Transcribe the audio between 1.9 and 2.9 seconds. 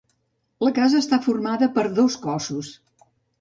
dos cossos.